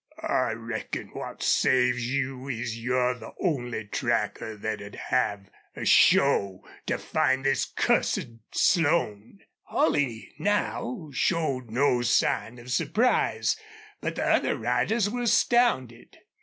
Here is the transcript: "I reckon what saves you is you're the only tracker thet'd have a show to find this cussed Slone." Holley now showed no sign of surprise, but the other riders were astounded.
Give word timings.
"I 0.23 0.53
reckon 0.53 1.09
what 1.09 1.43
saves 1.43 2.09
you 2.11 2.47
is 2.47 2.75
you're 2.79 3.13
the 3.13 3.33
only 3.39 3.85
tracker 3.85 4.57
thet'd 4.57 4.95
have 4.95 5.51
a 5.75 5.85
show 5.85 6.63
to 6.87 6.97
find 6.97 7.45
this 7.45 7.65
cussed 7.65 8.29
Slone." 8.51 9.41
Holley 9.61 10.33
now 10.39 11.11
showed 11.13 11.69
no 11.69 12.01
sign 12.01 12.57
of 12.57 12.71
surprise, 12.71 13.55
but 13.99 14.15
the 14.15 14.25
other 14.25 14.57
riders 14.57 15.07
were 15.07 15.21
astounded. 15.21 16.17